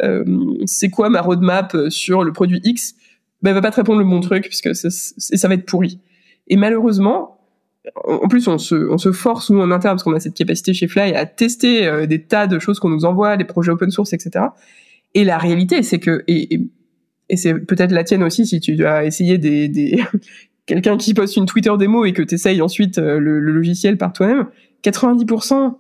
[0.03, 0.25] euh,
[0.67, 2.97] c'est quoi ma roadmap sur le produit X,
[3.41, 6.01] ben elle va pas te répondre le bon truc puisque ça, ça va être pourri.
[6.49, 7.39] Et malheureusement,
[8.03, 10.75] en plus, on se, on se force nous en interne parce qu'on a cette capacité
[10.75, 14.13] chez Fly à tester des tas de choses qu'on nous envoie, des projets open source,
[14.13, 14.47] etc.
[15.15, 16.61] Et la réalité, c'est que, et,
[17.29, 20.03] et, c'est peut-être la tienne aussi si tu dois essayer des,
[20.67, 24.13] quelqu'un qui poste une Twitter démo et que tu essayes ensuite euh, le, logiciel par
[24.13, 24.47] toi-même,
[24.83, 25.75] 90%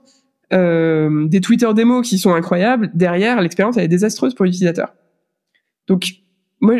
[0.52, 4.94] euh, des Twitter démos qui sont incroyables, derrière, l'expérience elle est désastreuse pour l'utilisateur.
[5.86, 6.06] Donc,
[6.60, 6.76] moi,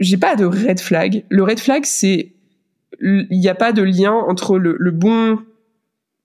[0.00, 1.24] j'ai pas de red flag.
[1.28, 2.32] Le red flag, c'est
[3.00, 5.38] il n'y a pas de lien entre le, bon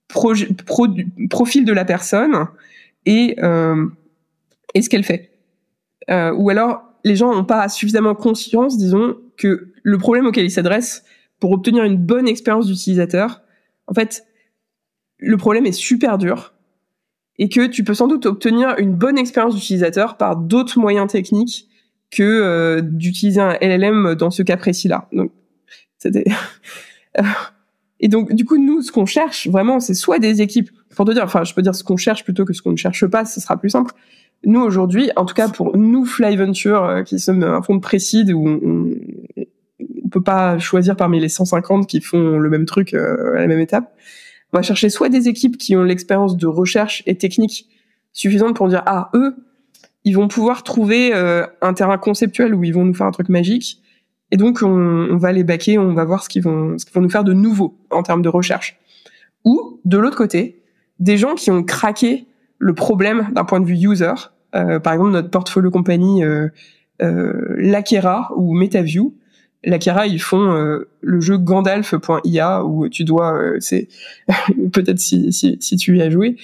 [0.08, 2.46] profil de la personne
[3.06, 3.86] et, euh,
[4.74, 5.31] et ce qu'elle fait.
[6.10, 10.50] Euh, ou alors les gens n'ont pas suffisamment conscience, disons, que le problème auquel ils
[10.50, 11.04] s'adressent
[11.40, 13.42] pour obtenir une bonne expérience d'utilisateur,
[13.88, 14.24] en fait,
[15.18, 16.54] le problème est super dur
[17.38, 21.68] et que tu peux sans doute obtenir une bonne expérience d'utilisateur par d'autres moyens techniques
[22.10, 25.08] que euh, d'utiliser un LLM dans ce cas précis-là.
[25.12, 25.32] Donc,
[25.98, 26.24] c'était
[28.00, 30.70] et donc du coup nous, ce qu'on cherche vraiment, c'est soit des équipes.
[30.94, 32.76] Pour te dire, enfin, je peux dire ce qu'on cherche plutôt que ce qu'on ne
[32.76, 33.94] cherche pas, ce sera plus simple
[34.44, 37.80] nous aujourd'hui, en tout cas pour nous Fly Venture, euh, qui sommes un fonds de
[37.80, 38.60] précide où on,
[39.36, 43.46] on, peut pas choisir parmi les 150 qui font le même truc euh, à la
[43.46, 43.94] même étape,
[44.52, 47.68] on va chercher soit des équipes qui ont l'expérience de recherche et technique
[48.12, 49.34] suffisante pour dire ah eux
[50.04, 53.30] ils vont pouvoir trouver euh, un terrain conceptuel où ils vont nous faire un truc
[53.30, 53.80] magique
[54.30, 56.94] et donc on, on va les baquer, on va voir ce qu'ils vont ce qu'ils
[56.94, 58.78] vont nous faire de nouveau en termes de recherche.
[59.44, 60.62] Ou de l'autre côté,
[60.98, 62.26] des gens qui ont craqué
[62.62, 64.14] le problème d'un point de vue user.
[64.54, 66.48] Euh, par exemple, notre portfolio compagnie euh,
[67.02, 69.14] euh, Lakera ou MetaView.
[69.64, 73.88] Lakera, ils font euh, le jeu Gandalf.ia où tu dois, euh, c'est
[74.72, 76.36] peut-être si, si, si, tu y as joué,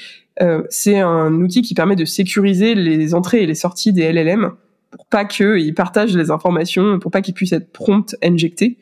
[0.68, 4.52] c'est un outil qui permet de sécuriser les entrées et les sorties des LLM
[4.92, 8.78] pour pas qu'ils partagent les informations, pour pas qu'ils puissent être prompt injectés.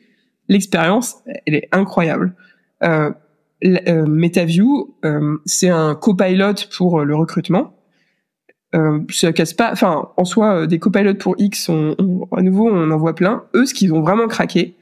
[0.49, 1.15] L'expérience,
[1.47, 2.35] elle est incroyable.
[3.65, 7.73] Euh, euh, MetaView, euh, c'est un copilot pour le recrutement.
[8.75, 11.95] Euh, ça casse pas, enfin, en soi, euh, des copilotes pour X, on,
[12.35, 13.45] à nouveau, on en voit plein.
[13.55, 14.75] Eux, ce qu'ils ont vraiment craqué,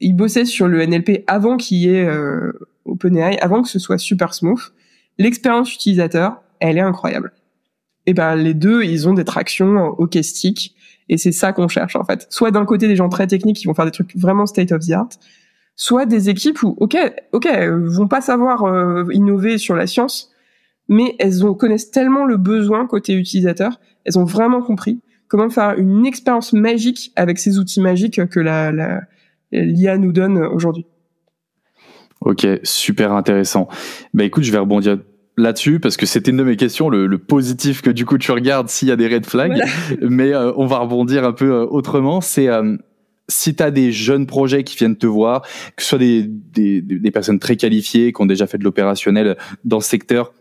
[0.00, 2.52] ils bossaient sur le NLP avant qu'il y ait euh,
[2.86, 4.72] OpenAI, avant que ce soit super smooth.
[5.18, 7.32] L'expérience utilisateur, elle est incroyable.
[8.06, 10.74] Et ben, les deux, ils ont des tractions hockeystiques,
[11.10, 12.26] et c'est ça qu'on cherche en fait.
[12.30, 14.80] Soit d'un côté des gens très techniques qui vont faire des trucs vraiment state of
[14.86, 15.10] the art,
[15.80, 16.96] soit des équipes où, ok,
[17.32, 17.48] ok,
[17.86, 18.64] vont pas savoir
[19.12, 20.30] innover sur la science,
[20.88, 25.78] mais elles ont, connaissent tellement le besoin côté utilisateur, elles ont vraiment compris comment faire
[25.78, 29.00] une expérience magique avec ces outils magiques que la, la
[29.52, 30.84] l'IA nous donne aujourd'hui.
[32.20, 33.68] Ok, super intéressant.
[34.12, 34.98] Bah écoute, je vais rebondir
[35.36, 38.68] là-dessus parce que c'était une de mes questions, le, positif que du coup tu regardes
[38.68, 39.58] s'il y a des red flags.
[40.02, 42.20] Mais euh, on va rebondir un peu euh, autrement.
[42.20, 42.76] C'est euh,
[43.30, 45.42] si tu as des jeunes projets qui viennent te voir,
[45.76, 49.80] que ce soit des, des, personnes très qualifiées qui ont déjà fait de l'opérationnel dans
[49.80, 50.32] ce secteur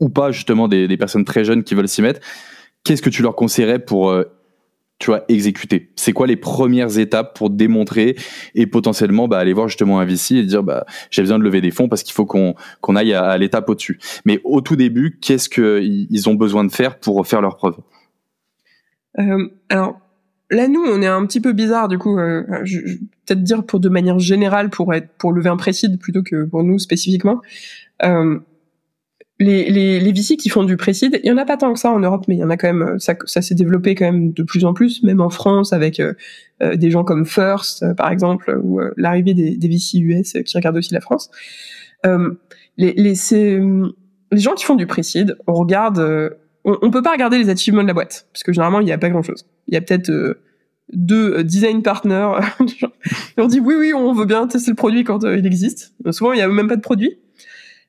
[0.00, 2.20] ou pas justement des, des personnes très jeunes qui veulent s'y mettre,
[2.84, 4.12] qu'est-ce que tu leur conseillerais pour
[5.02, 5.90] tu vois, exécuter?
[5.96, 8.14] C'est quoi les premières étapes pour démontrer
[8.54, 11.60] et potentiellement bah, aller voir justement un VC et dire bah, j'ai besoin de lever
[11.60, 13.98] des fonds parce qu'il faut qu'on qu'on aille à, l'étape au-dessus.
[14.24, 17.78] Mais au tout début, qu'est-ce qu'ils ont besoin de faire pour faire leurs preuves
[19.18, 19.98] euh, Alors
[20.52, 22.18] là, nous, on est un petit peu bizarre du coup.
[22.18, 22.78] Euh, je,
[23.26, 26.62] peut-être dire pour de manière générale pour être pour lever un précide plutôt que pour
[26.62, 27.40] nous spécifiquement.
[28.04, 28.38] Euh,
[29.42, 31.78] les, les, les VC qui font du précide, il y en a pas tant que
[31.78, 32.98] ça en Europe, mais il y en a quand même.
[32.98, 36.14] Ça, ça s'est développé quand même de plus en plus, même en France avec euh,
[36.62, 40.56] euh, des gens comme First, euh, par exemple, ou l'arrivée des, des VC US qui
[40.56, 41.30] regardent aussi la France.
[42.04, 43.14] les, les,
[44.32, 46.36] les gens qui font du précide, on regarde.
[46.64, 48.92] On, on, peut pas regarder les achievements de la boîte parce que généralement il y
[48.92, 49.46] a pas grand chose.
[49.68, 50.10] Il y a peut-être
[50.92, 52.32] deux design partners.
[53.36, 55.94] on dit oui oui on veut bien tester le produit quand il existe.
[56.10, 57.18] Souvent il y a même pas de produit.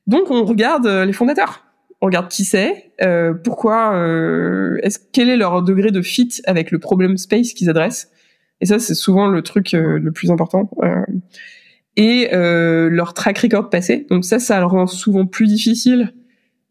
[0.06, 1.64] Donc on regarde euh, les fondateurs,
[2.00, 6.70] on regarde qui c'est, euh, pourquoi, euh, est-ce quel est leur degré de fit avec
[6.70, 8.10] le problème space qu'ils adressent.
[8.60, 10.70] Et ça c'est souvent le truc le plus important.
[11.96, 14.06] et leur track record passé.
[14.10, 16.14] Donc ça, ça rend souvent plus difficile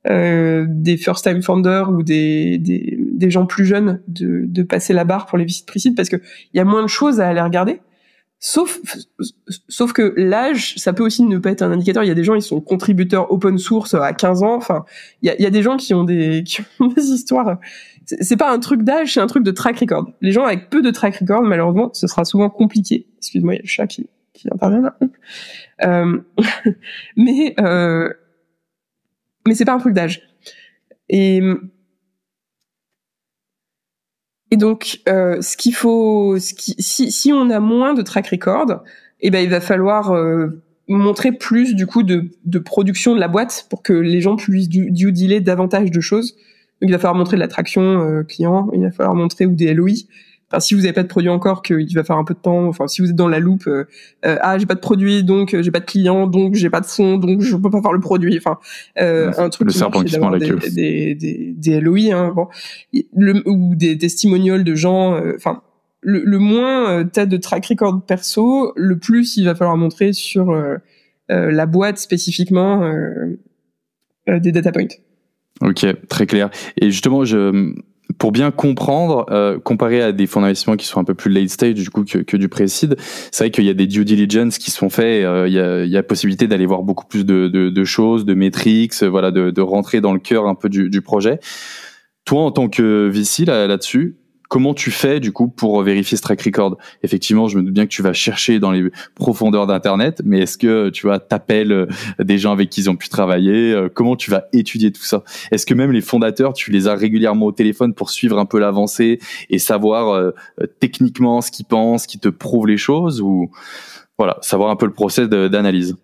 [0.05, 5.05] des first time founders ou des, des, des gens plus jeunes de, de passer la
[5.05, 6.17] barre pour les visites précises parce que
[6.53, 7.79] il y a moins de choses à aller regarder.
[8.45, 8.81] Sauf,
[9.69, 12.03] sauf que l'âge, ça peut aussi ne pas être un indicateur.
[12.03, 14.55] Il y a des gens, ils sont contributeurs open source à 15 ans.
[14.55, 14.83] Enfin,
[15.21, 17.57] il y a, il y a des gens qui ont des, qui ont des histoires.
[18.05, 20.11] C'est pas un truc d'âge, c'est un truc de track record.
[20.19, 23.07] Les gens avec peu de track record, malheureusement, ce sera souvent compliqué.
[23.19, 24.97] Excuse-moi, il y a le chat qui, qui intervient là.
[25.85, 26.19] Euh,
[27.15, 28.09] mais, euh,
[29.47, 30.21] mais c'est pas un truc d'âge.
[31.09, 31.41] Et
[34.53, 38.83] et donc, euh, ce qu'il faut, ce qui, si, on a moins de track record,
[39.19, 42.29] eh ben il va falloir euh, montrer plus du coup de,
[42.59, 46.35] production de la boîte pour que les gens puissent du, du dealer davantage de choses.
[46.81, 49.93] Il va falloir montrer de l'attraction euh, client, il va falloir montrer ou des LOI,
[50.59, 52.67] si vous n'avez pas de produit encore, qu'il va faire un peu de temps.
[52.67, 53.85] Enfin, si vous êtes dans la loupe, euh,
[54.25, 56.81] euh ah j'ai pas de produit, donc euh, j'ai pas de client, donc j'ai pas
[56.81, 58.37] de fond, donc je peux pas faire le produit.
[58.37, 58.57] Enfin,
[58.99, 60.59] euh, un truc le serpent qui la queue.
[60.71, 62.47] Des, des, des, LOI, hein, bon,
[63.15, 65.15] le, ou des testimonials de gens.
[65.15, 65.61] Euh, enfin,
[66.01, 70.53] le, le, moins t'as de track record perso, le plus il va falloir montrer sur
[71.29, 72.91] la boîte spécifiquement
[74.27, 74.87] des data points.
[75.61, 76.49] Ok, très clair.
[76.77, 77.73] Et justement, je
[78.23, 81.49] pour bien comprendre, euh, comparé à des fonds d'investissement qui sont un peu plus late
[81.49, 82.95] stage du coup que, que du précide,
[83.31, 85.25] c'est vrai qu'il y a des due diligence qui sont faits.
[85.25, 87.83] Euh, il, y a, il y a possibilité d'aller voir beaucoup plus de, de, de
[87.83, 91.41] choses, de métriques, voilà, de, de, rentrer dans le cœur un peu du, du projet.
[92.23, 94.15] Toi, en tant que VC là, là-dessus,
[94.53, 96.77] Comment tu fais du coup pour vérifier ce track record?
[97.01, 100.59] Effectivement, je me doute bien que tu vas chercher dans les profondeurs d'Internet, mais est-ce
[100.59, 101.87] que tu vois t'appelles euh,
[102.19, 105.23] des gens avec qui ils ont pu travailler euh, Comment tu vas étudier tout ça?
[105.49, 108.59] Est-ce que même les fondateurs, tu les as régulièrement au téléphone pour suivre un peu
[108.59, 109.17] l'avancée
[109.49, 110.29] et savoir euh,
[110.79, 113.49] techniquement ce qu'ils pensent, qui te prouvent les choses ou
[114.19, 115.95] voilà, savoir un peu le process d'analyse?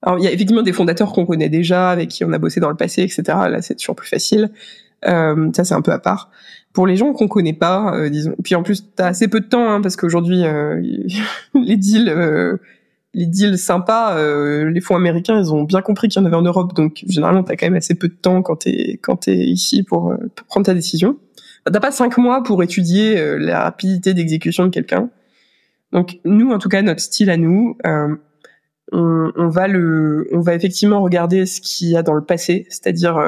[0.00, 2.60] Alors, il y a effectivement des fondateurs qu'on connaît déjà, avec qui on a bossé
[2.60, 3.22] dans le passé, etc.
[3.26, 4.50] Là, c'est toujours plus facile.
[5.06, 6.30] Euh, ça, c'est un peu à part
[6.74, 8.34] pour les gens qu'on connaît pas, euh, disons.
[8.42, 10.82] Puis en plus, t'as assez peu de temps hein, parce qu'aujourd'hui, euh,
[11.54, 12.56] les deals, euh,
[13.14, 16.36] les deals sympas, euh, les fonds américains, ils ont bien compris qu'il y en avait
[16.36, 16.74] en Europe.
[16.74, 20.14] Donc généralement, t'as quand même assez peu de temps quand t'es quand t'es ici pour,
[20.34, 21.16] pour, prendre ta décision.
[21.64, 25.08] T'as pas cinq mois pour étudier la rapidité d'exécution de quelqu'un.
[25.92, 27.78] Donc nous, en tout cas, notre style à nous.
[28.92, 32.66] On, on, va le, on va effectivement regarder ce qu'il y a dans le passé,
[32.68, 33.18] c'est-à-dire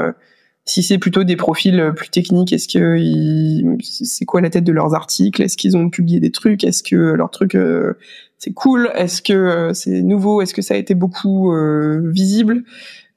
[0.69, 4.73] si c'est plutôt des profils euh, plus techniques, est-ce que c'est quoi la tête de
[4.73, 5.41] leurs articles?
[5.41, 6.65] Est-ce qu'ils ont publié des trucs?
[6.65, 7.95] Est-ce que leur truc euh,
[8.39, 8.91] c'est cool?
[8.97, 10.43] Est-ce que euh, c'est nouveau?
[10.43, 11.55] Est-ce que ça a été beaucoup
[12.03, 12.65] visible?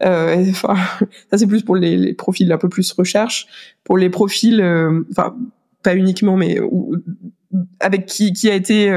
[0.01, 0.75] Enfin,
[1.31, 3.47] ça c'est plus pour les, les, profils un peu plus recherche.
[3.83, 4.61] Pour les profils,
[5.11, 5.35] enfin
[5.81, 6.59] pas uniquement, mais
[7.79, 8.91] avec qui, qui a été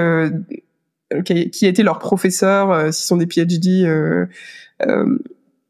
[1.25, 3.88] qui a été leur professeur, s'ils sont des PhD,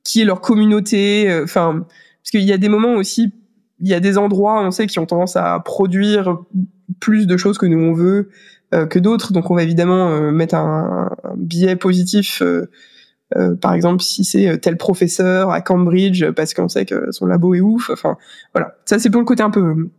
[0.05, 1.87] qui est leur communauté, enfin
[2.23, 3.33] parce qu'il y a des moments aussi,
[3.81, 6.39] il y a des endroits, on sait, qui ont tendance à produire
[7.01, 8.31] plus de choses que nous on veut.
[8.71, 9.33] que d'autres.
[9.33, 12.43] Donc on va évidemment mettre un, un, biais positif.
[13.61, 17.61] par exemple, si c'est tel professeur à Cambridge, parce qu'on sait que son labo est
[17.61, 17.91] ouf.
[17.91, 18.17] Enfin,
[18.55, 18.77] voilà.
[18.85, 19.91] Ça, c'est pour le côté un peu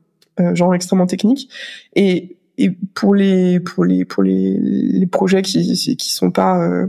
[0.53, 1.49] genre extrêmement technique.
[1.95, 6.87] Et, et pour les pour les pour les, les projets qui qui sont pas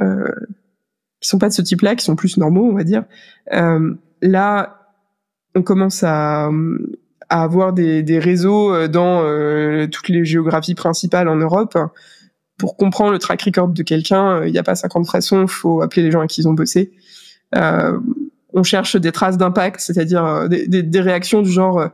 [0.00, 0.30] euh,
[1.20, 3.04] qui sont pas de ce type-là, qui sont plus normaux, on va dire.
[3.52, 4.92] Euh, là,
[5.54, 6.50] on commence à,
[7.28, 11.78] à avoir des, des, réseaux euh, dans euh, toutes les géographies principales en Europe.
[12.58, 16.02] Pour comprendre le track record de quelqu'un, il n'y a pas 50 façons, faut appeler
[16.02, 16.92] les gens à qui ils ont bossé.
[17.54, 17.98] Euh,
[18.54, 21.90] on cherche des traces d'impact, c'est-à-dire des, des, réactions du genre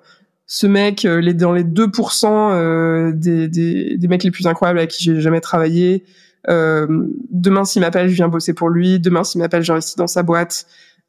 [0.47, 5.21] ce mec les, dans les 2% des, des, mecs les plus incroyables avec qui j'ai
[5.21, 6.05] jamais travaillé,
[6.49, 8.99] euh, demain s'il m'appelle, je viens bosser pour lui.
[8.99, 10.67] Demain s'il m'appelle, j'investis dans sa boîte.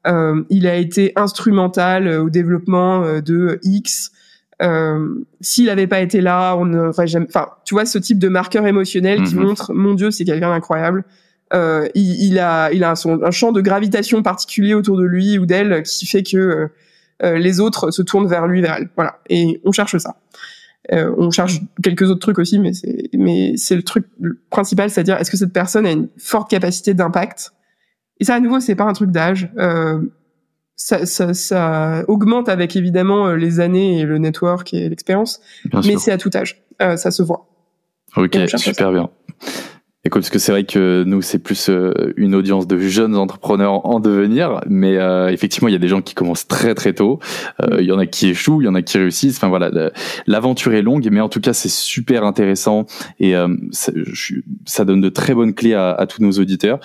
[0.07, 4.11] Euh, il a été instrumental euh, au développement euh, de X.
[4.61, 7.25] Euh, s'il n'avait pas été là, on n'aurait jamais.
[7.27, 9.43] Enfin, tu vois ce type de marqueur émotionnel qui mhm.
[9.43, 11.03] montre, mon Dieu, c'est quelqu'un d'incroyable.
[11.53, 15.37] Euh, il, il, a, il a son, un champ de gravitation particulier autour de lui
[15.37, 16.69] ou d'elle qui fait que
[17.21, 18.89] les autres se tournent vers lui, vers elle.
[18.97, 19.19] Voilà.
[19.29, 20.17] Et on cherche ça.
[20.91, 24.05] Euh, on cherche quelques autres trucs aussi, mais c'est mais c'est le truc
[24.49, 27.53] principal, c'est-à-dire est-ce que cette personne a une forte capacité d'impact?
[28.23, 29.49] Et ça, à nouveau, c'est pas un truc d'âge.
[29.57, 29.99] Euh,
[30.77, 35.41] ça, ça, ça, augmente avec évidemment euh, les années et le network et l'expérience,
[35.85, 36.63] mais c'est à tout âge.
[36.81, 37.49] Euh, ça se voit.
[38.15, 39.09] Ok, super bien.
[40.05, 43.85] Écoute, parce que c'est vrai que nous, c'est plus euh, une audience de jeunes entrepreneurs
[43.85, 47.19] en devenir, mais euh, effectivement, il y a des gens qui commencent très très tôt.
[47.61, 49.37] Euh, il y en a qui échouent, il y en a qui réussissent.
[49.37, 49.71] Enfin voilà,
[50.27, 52.85] l'aventure est longue, mais en tout cas, c'est super intéressant
[53.21, 53.33] et
[53.71, 53.93] ça,
[54.65, 56.81] ça, donne de très bonnes clés à, à tous nos auditeurs.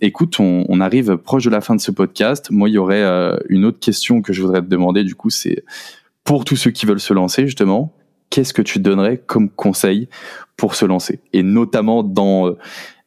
[0.00, 2.50] Écoute, on, on, arrive proche de la fin de ce podcast.
[2.50, 3.04] Moi, il y aurait
[3.48, 5.04] une autre question que je voudrais te demander.
[5.04, 5.64] Du coup, c'est
[6.24, 7.94] pour tous ceux qui veulent se lancer, justement,
[8.30, 10.08] qu'est-ce que tu donnerais comme conseil
[10.56, 11.20] pour se lancer?
[11.32, 12.58] Et notamment dans euh,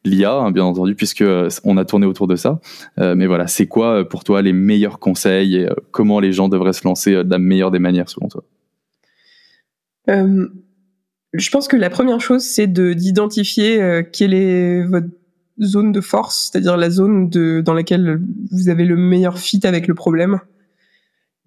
[0.03, 2.59] l'IA, hein, bien entendu, puisque euh, on a tourné autour de ça.
[2.99, 6.73] Euh, mais voilà, c'est quoi pour toi les meilleurs conseils et comment les gens devraient
[6.73, 8.43] se lancer de la meilleure des manières selon toi?
[10.07, 15.07] Je pense que la première chose, c'est de d'identifier quelle est votre
[15.61, 18.21] zone de force, c'est-à-dire la zone de, dans laquelle
[18.51, 20.39] vous avez le meilleur fit avec le problème.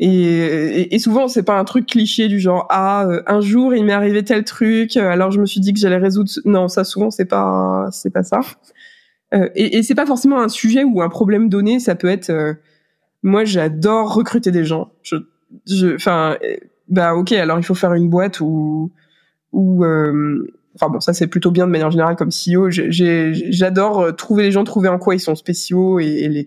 [0.01, 3.85] Et, et, souvent, c'est pas un truc cliché du genre ah euh, un jour il
[3.85, 6.29] m'est arrivé tel truc, euh, alors je me suis dit que j'allais résoudre.
[6.45, 8.41] Non, ça souvent c'est pas c'est pas ça.
[9.35, 11.79] Euh, et, et c'est pas forcément un sujet ou un problème donné.
[11.79, 12.55] Ça peut être euh,
[13.23, 14.91] moi j'adore recruter des gens.
[15.03, 16.39] Je enfin
[16.89, 18.91] bah ok alors il faut faire une boîte ou
[19.53, 19.85] ou
[20.75, 22.69] enfin bon ça c'est plutôt bien de manière générale comme CEO.
[22.71, 26.47] J'adore trouver les gens, trouver en quoi ils sont spéciaux et, les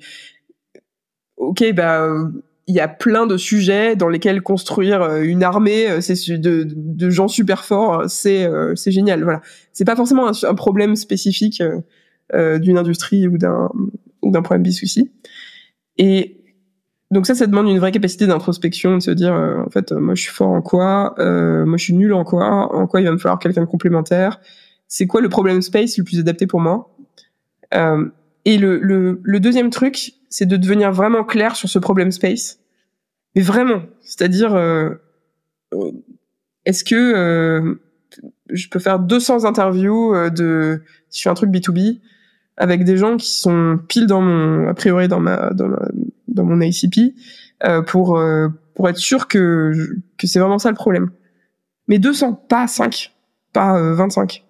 [1.38, 2.08] ok bah
[2.68, 6.00] il y a plein de sujets dans lesquels construire euh, une armée euh,
[6.38, 9.24] de, de, gens super forts, c'est euh, c'est génial.
[9.24, 11.64] Voilà, c'est pas forcément un, problème spécifique
[12.34, 13.70] euh, d'une industrie ou d'un
[14.22, 15.10] ou d'un problème B2C.
[15.98, 16.38] Et
[17.12, 20.24] donc ça, ça demande une vraie capacité d'introspection, de se dire en fait, moi je
[20.24, 23.18] suis fort en quoi, moi je suis nul en quoi, en quoi il va me
[23.18, 24.40] falloir quelqu'un de complémentaire.
[24.90, 26.94] C'est quoi le problème space le plus adapté pour moi?
[28.48, 32.60] Et le, le, le deuxième truc, c'est de devenir vraiment clair sur ce problème space.
[33.36, 34.92] Mais vraiment, c'est-à-dire, euh,
[35.74, 35.92] euh,
[36.66, 37.76] est-ce que euh,
[38.50, 42.00] je peux faire 200 interviews de, si je fais un truc B2B,
[42.58, 45.70] avec des gens qui sont pile dans mon, a priori dans ma, dans,
[46.28, 47.16] dans mon ICP,
[47.88, 48.20] pour
[48.76, 49.74] pour être sûr que
[50.18, 51.12] que c'est vraiment ça le problème.
[51.88, 53.14] Mais 200, pas 5,
[53.54, 54.44] pas 25.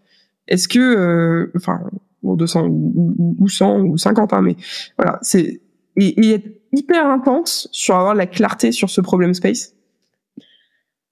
[0.47, 1.81] Est-ce que, enfin,
[2.23, 4.55] bon, 200 ou, 100 ou 50, hein, mais
[4.97, 5.61] voilà, c'est
[5.97, 9.73] et, être hyper intense sur avoir la clarté sur ce problème space.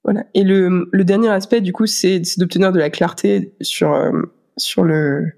[0.04, 0.24] Voilà.
[0.34, 4.12] Et le, le dernier aspect, du coup, c'est d'obtenir de la clarté sur euh,
[4.56, 5.32] sur le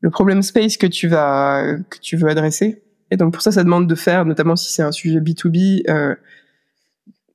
[0.00, 2.82] le problème space que tu vas que tu veux adresser.
[3.10, 6.14] Et donc pour ça, ça demande de faire, notamment si c'est un sujet B2B, euh,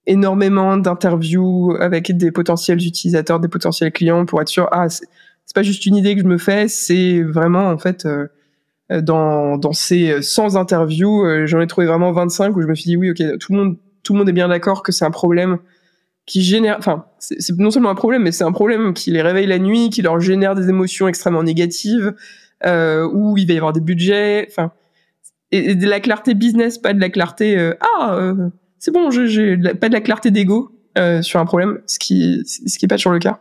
[0.07, 5.07] énormément d'interviews avec des potentiels utilisateurs, des potentiels clients pour être sûr, ah, c'est
[5.53, 8.27] pas juste une idée que je me fais, c'est vraiment en fait euh,
[8.91, 12.75] euh, dans, dans ces 100 interviews, euh, j'en ai trouvé vraiment 25 où je me
[12.75, 15.05] suis dit oui, ok, tout le monde, tout le monde est bien d'accord que c'est
[15.05, 15.57] un problème
[16.27, 19.45] qui génère, enfin, c'est non seulement un problème, mais c'est un problème qui les réveille
[19.45, 22.15] la nuit, qui leur génère des émotions extrêmement négatives,
[22.65, 24.71] euh, où il va y avoir des budgets, enfin,
[25.51, 28.49] et, de la clarté business, pas de la clarté, euh, ah, euh,
[28.79, 30.71] c'est bon, j'ai pas de la clarté d'ego
[31.21, 33.39] sur un problème, ce qui, ce qui est pas toujours le cas.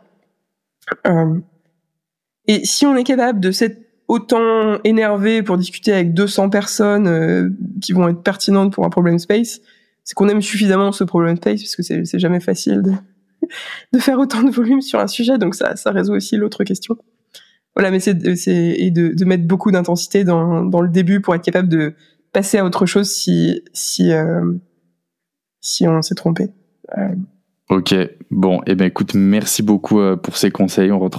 [2.47, 7.93] et si on est capable de cette autant énervé pour discuter avec 200 personnes qui
[7.93, 9.61] vont être pertinentes pour un problème space,
[10.03, 12.83] c'est qu'on aime suffisamment ce problème space, parce que c'est jamais facile
[13.93, 16.97] de faire autant de volume sur un sujet, donc ça, ça résout aussi l'autre question.
[17.75, 21.43] Voilà, mais c'est et de, de mettre beaucoup d'intensité dans, dans le début pour être
[21.43, 21.93] capable de
[22.31, 24.53] passer à autre chose si si euh,
[25.59, 26.47] si on s'est trompé.
[26.97, 27.15] Euh,
[27.67, 27.95] Ok,
[28.29, 30.91] bon, eh ben écoute, merci beaucoup euh, pour ces conseils.
[30.91, 31.09] On,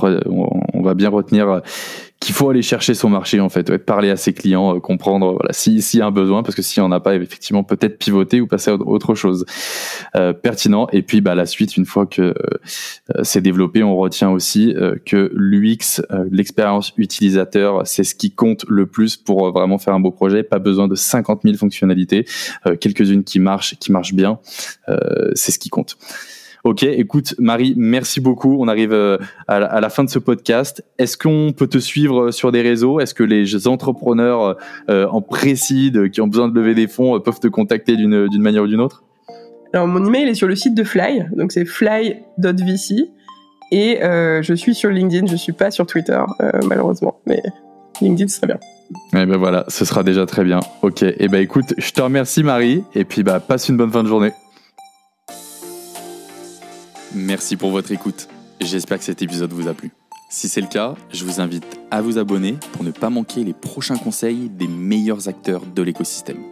[0.75, 1.61] on, va bien retenir euh,
[2.21, 5.53] qu'il faut aller chercher son marché en fait, parler à ses clients, euh, comprendre voilà
[5.53, 8.41] s'il y a un besoin, parce que s'il n'y en a pas, effectivement peut-être pivoter
[8.41, 9.45] ou passer à autre chose
[10.43, 10.89] pertinent.
[10.93, 12.35] Et puis bah la suite, une fois que
[13.23, 19.17] c'est développé, on retient aussi que l'UX, l'expérience utilisateur, c'est ce qui compte le plus
[19.17, 20.43] pour vraiment faire un beau projet.
[20.43, 22.27] Pas besoin de 50 000 fonctionnalités,
[22.81, 24.39] quelques-unes qui marchent, qui marchent bien,
[25.35, 25.97] c'est ce qui compte.
[26.67, 28.57] Ok, écoute, Marie, merci beaucoup.
[28.59, 30.85] On arrive euh, à la, fin de ce podcast.
[30.99, 32.99] Est-ce qu'on peut te suivre euh, sur des réseaux?
[32.99, 34.57] Est-ce que les entrepreneurs
[34.91, 38.65] euh, en précide qui ont besoin de lever des fonds peuvent te contacter d'une manière
[38.65, 39.05] ou d'une autre?
[39.75, 43.13] Alors, mon email est sur le site de Fly, donc c'est fly.vc.
[43.71, 46.19] Et je suis sur LinkedIn, je suis pas sur Twitter,
[46.67, 47.21] malheureusement.
[47.29, 47.45] Mais
[48.01, 48.59] LinkedIn, ce serait bien.
[49.15, 50.59] Et eh ben voilà, ce sera déjà très bien.
[50.83, 53.93] Ok, et eh ben écoute, je te remercie Marie, et puis bah passe une bonne
[53.93, 54.33] fin de journée.
[57.17, 58.29] Merci pour votre écoute.
[58.61, 59.91] J'espère que cet épisode vous a plu.
[60.29, 63.55] Si c'est le cas, je vous invite à vous abonner pour ne pas manquer les
[63.55, 66.43] prochains conseils des meilleurs acteurs de l'écosystème.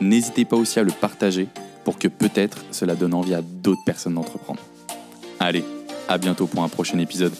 [0.00, 1.46] N'hésitez pas aussi à le partager
[1.84, 4.60] pour que peut-être cela donne envie à d'autres personnes d'entreprendre.
[5.38, 5.64] Allez,
[6.08, 7.32] à bientôt pour un prochain épisode.